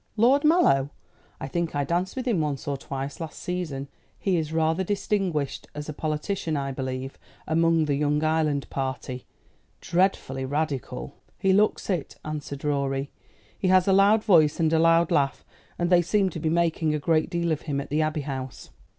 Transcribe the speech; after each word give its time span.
"Lord 0.17 0.43
Mallow! 0.43 0.89
I 1.39 1.47
think 1.47 1.75
I 1.75 1.83
danced 1.83 2.15
with 2.15 2.27
him 2.27 2.41
once 2.41 2.67
or 2.67 2.75
twice 2.75 3.19
last 3.19 3.37
season. 3.39 3.87
He 4.17 4.35
is 4.35 4.51
rather 4.51 4.83
distinguished 4.83 5.67
as 5.75 5.87
a 5.87 5.93
politician, 5.93 6.57
I 6.57 6.71
believe, 6.71 7.19
among 7.45 7.85
the 7.85 7.93
young 7.93 8.23
Ireland 8.23 8.67
party. 8.71 9.27
Dreadfully 9.79 10.43
radical." 10.43 11.13
"He 11.37 11.53
looks 11.53 11.87
it," 11.87 12.15
answered 12.25 12.63
Rorie. 12.63 13.11
"He 13.55 13.67
has 13.67 13.87
a 13.87 13.93
loud 13.93 14.23
voice 14.23 14.59
and 14.59 14.73
a 14.73 14.79
loud 14.79 15.11
laugh, 15.11 15.45
and 15.77 15.91
they 15.91 16.01
seem 16.01 16.31
to 16.31 16.39
be 16.39 16.49
making 16.49 16.95
a 16.95 16.99
great 16.99 17.29
deal 17.29 17.51
of 17.51 17.61
him 17.69 17.79
at 17.79 17.91
the 17.91 18.01
Abbey 18.01 18.21
House." 18.21 18.71